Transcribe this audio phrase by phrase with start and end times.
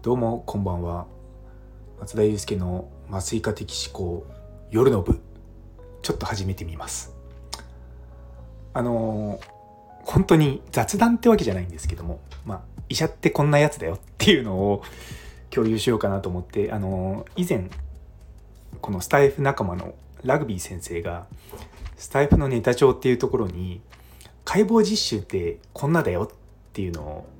[0.00, 1.08] どうもこんばんは。
[1.98, 4.24] 松田祐介の麻酔科的思考
[4.70, 5.18] 夜の部。
[6.02, 7.16] ちょっと始めてみます。
[8.74, 9.40] あの
[10.04, 14.82] 本当に雑談ってわけじゃないんですけどもまあ医者ってこんなやつだよっていうのを
[15.50, 17.68] 共有しようかなと思ってあの以前
[18.80, 21.26] このスタイフ仲間のラグビー先生が
[21.96, 23.80] スタイフのネタ帳っていうところに
[24.44, 26.36] 解剖実習ってこんなだよっ
[26.72, 27.37] ていうのを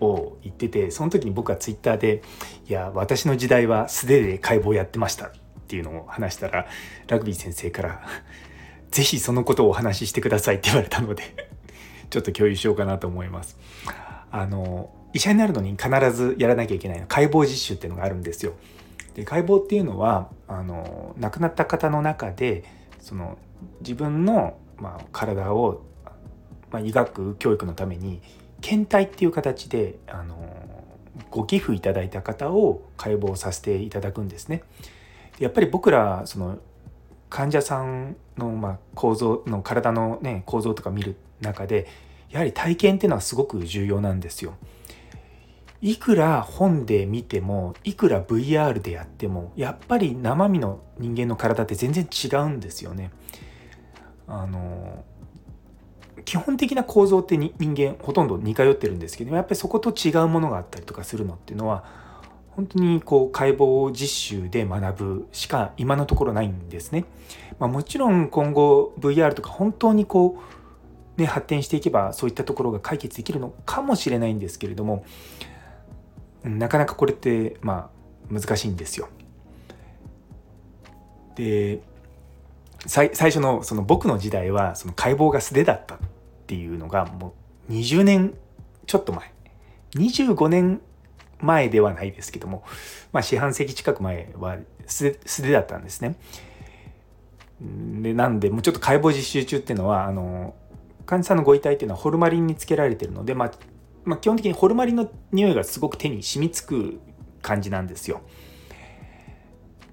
[0.00, 2.22] を言っててその時に僕はツイッターで
[2.68, 5.30] 「いや私の時代は素手で解剖やってました」っ
[5.66, 6.66] ていうのを話したら
[7.08, 8.02] ラグビー先生から
[8.90, 11.22] 「是非そのことをお話ししてください」って言われたので
[12.10, 13.58] ちょっと共有しようかなと思います。
[14.30, 18.52] あの医者になるのに必ずやらなきゃいけない解剖実習っていうのがあるんですよ。
[19.14, 22.64] で解剖っていうのはあの亡くなった方の中で
[23.00, 23.38] その
[23.80, 25.82] 自分の、まあ、体を
[26.70, 28.20] まあ、医学教育のために
[28.60, 30.36] 検体っていう形であの
[31.30, 34.62] ご寄付いただいた方を解剖させていただくんですね。
[35.38, 36.58] やっぱり僕らその
[37.30, 41.86] 患者さんのまあ構造の体のね構造とか見る中で
[42.30, 44.54] やはり体験っていうのはすごく重要なんですよ。
[45.80, 53.12] いくら本で見てもいくら VR でやってもやっぱり生身の人間の体って全然違うんですよね。
[54.26, 55.04] あの
[56.28, 61.86] 基本的な構造って人間ほとんど似通ってるんですけどやっぱりそこと違うものがあったりとかするのっていうのは
[62.50, 67.06] 本当にこう解剖実習で学ぶしか今のところないんですね。
[67.58, 70.38] まあ、もちろん今後 VR とか本当にこ
[71.16, 75.06] う、ね、発展していけばそういったところが解決できるのかもしれないんですけれども
[76.44, 77.88] なかなかこれってま
[78.30, 79.08] あ難しいんですよ。
[81.36, 81.80] で
[82.86, 85.98] 最初のその僕の時代はその解剖が素手だった
[86.48, 87.34] っていうのがも
[87.68, 88.32] う20年
[88.86, 89.30] ちょっと前
[89.96, 90.80] 25年
[91.40, 92.64] 前ではないですけども、
[93.12, 96.16] まあ、四半世紀近く前は素手だったんですね。
[98.00, 100.54] でなんでもうちょっと解剖実習中っていうのはあの
[101.04, 103.50] 患者さんのご遺体っていうのはホルマリンにつけられてるので、まあ、
[104.04, 106.98] まあ、基本的にホルマリンの匂いがすごく手に染みつく
[107.42, 108.22] 感じなんですよ。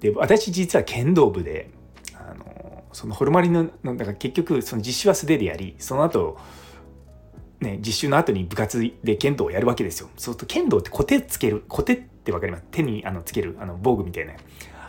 [0.00, 1.70] で私実は剣道部で
[2.96, 6.38] そのホルマリンのだか結局その実習は素手でやりその後
[7.60, 10.08] ね実習の後に部活で剣道をやるわけですよ。
[10.16, 12.64] そうすると剣道ってコテつけるコテって分かります？
[12.70, 14.32] 手にあのつけるあの防具みたいな。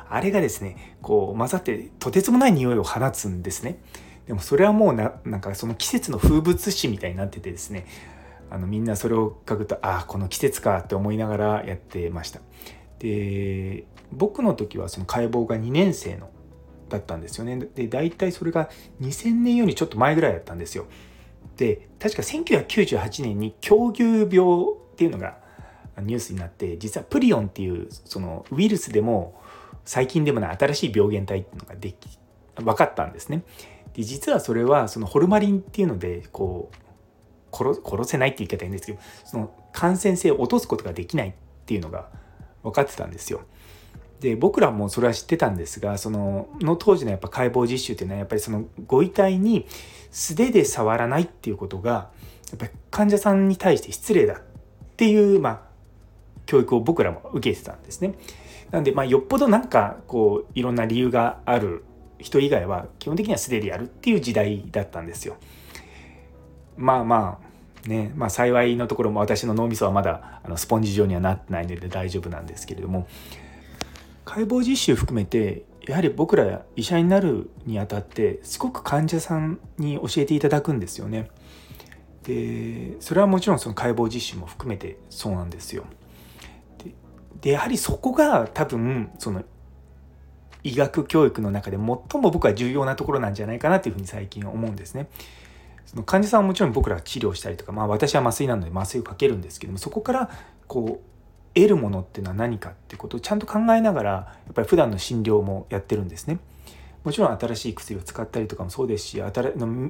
[0.09, 3.78] あれがですねこう混ざってとてつもない匂いを放つんですね。
[4.25, 7.85] でもそれはもうななんかその季節の風物詩みたいになっててですね。
[8.50, 12.40] あのみんなそれを書くとああこの季節かって思いながらやってました。
[13.00, 16.29] で僕の時はその解剖が2年生の
[16.89, 17.57] だったんですよね。
[17.75, 18.69] で大体それが
[19.01, 20.85] 2000年よりちょっと前ぐらいだったんですよ。
[21.57, 24.27] で確か1998年に狂牛病っ
[24.95, 25.37] ていうのが
[26.01, 29.41] ニュースになって実はプリオンっていうそのウイルスでも
[29.85, 32.19] 最近でもない新しい病原体っていうのができ
[32.55, 33.43] 分かったんですね。
[33.93, 41.33] で実はそれはそのホルマリンっていうのでこう殺殺せないって言い方いいんですけどその感染性を落とすことができないっ
[41.65, 42.09] ていうのが
[42.63, 43.41] 分かってたんですよ。
[44.19, 49.67] で僕らもそれは知ってたんですがそのの当時のやっぱ解剖実習っていうのはやっぱりそのご遺体に
[50.11, 52.09] 素手で触らないっていうことが
[52.50, 54.39] やっぱり患者さんに対して失礼だっ
[54.95, 55.61] ていうまあ
[56.45, 58.16] 教育を僕らも受けてたんですね。
[58.72, 61.84] なんでまあよっぽどなんかこういろんな理由がある
[62.19, 65.38] 人以外は基本的には素手でやるっていう時代だったんですよ。
[66.75, 67.39] まあま
[67.85, 73.07] あねまあ幸いのところも私の脳みそはまだあのスポンジ状にはなってないので大丈夫なんですけれども
[74.27, 81.31] 解剖実習含めてやはり僕ら医者になるにあたってすごく患者さんに教えていただくんですよね。
[82.23, 85.85] でそれはもちろんその解剖実習も含めてそうなんですよ。
[87.39, 89.45] でやはりそこが多分その
[90.61, 95.07] 医学教育の中で最も僕は重要なところなんじゃないかなというふうに最近思うんですね。
[95.85, 100.29] その患者さんはもちろん僕ら治療したりとか、まあ、私は麻酔なので麻酔をかけるんですけどもそこから
[100.67, 101.16] こう
[101.57, 106.39] 得るものっていうのは何かってことをちゃんと考えながらやっぱり普段の診療もやってるんですね。
[107.03, 109.23] もちろん新しい薬を使ったりとかもそうですし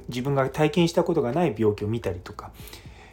[0.08, 2.52] 自分が体験したことがない病気を見たりとか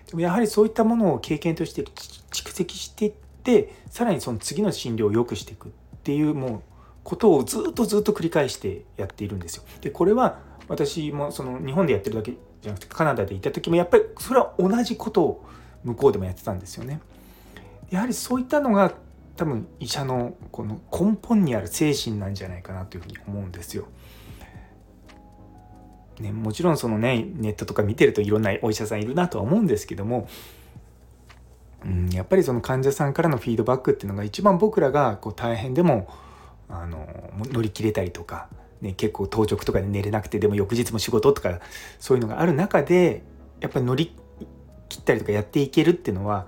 [0.08, 3.14] でもやはりそういったものを経験として蓄積していっ
[3.44, 5.72] てさらにその次の診療を良くしていくっ
[6.04, 6.62] ていうもう
[7.04, 9.64] ことをずっとずっと繰り返してやっているんですよ。
[9.82, 10.38] でこれは
[10.68, 15.46] 私もその日本でやってるだけじゃなくてカナダでいた時もやっぱりそれは同じことを
[15.84, 17.00] 向こうでもやってたんですよね。
[17.90, 18.94] やはりそういったのが
[19.36, 23.88] 多分医者のこの根本にある精神なんじゃないかなというふうに思うんですよ。
[26.20, 30.30] ね、もちろんそのねネットとか見てるといろんなお医者さんいるなとは思うんですけども
[31.86, 36.10] うん、やっぱりその患者さんからのフィードバックっていうのが一番僕らがこう大変でも
[36.68, 37.08] あの
[37.52, 38.50] 乗り切れたりとか、
[38.82, 41.60] ね、結構当直とかで寝れなくてでも翌日も仕事とか
[42.00, 43.22] そういうのがある中で
[43.62, 44.16] やっぱり乗り
[44.90, 46.48] 切ったりとかやっていけるっていうのは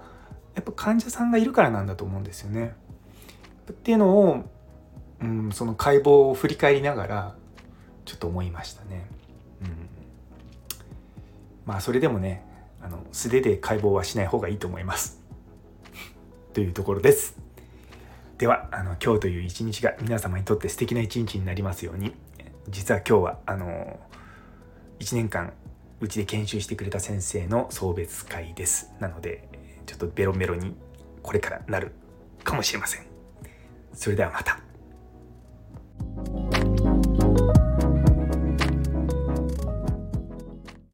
[0.57, 2.73] やっぱ患者さんがいるからなんだと思うんですよね。
[3.71, 4.49] っていうのを、
[5.21, 7.35] うん、その解剖を振り返りながら
[8.05, 9.05] ちょっと思いましたね。
[9.61, 9.67] うん、
[11.63, 12.43] まあそれでもね
[12.81, 15.21] あの素手で解剖はしない方がいいと思います。
[16.53, 17.37] というところです。
[18.39, 22.13] ではあの今日という一日が皆様にとって素敵な一日になりますように
[22.67, 23.99] 実は今日はあの
[24.99, 25.53] 1年間
[25.99, 29.47] うちで研修してくれた先生の送別会ですなので
[29.97, 30.75] ちょっとベロベロに
[31.23, 31.91] これからなる
[32.43, 33.05] かもしれません。
[33.93, 34.59] それではまた。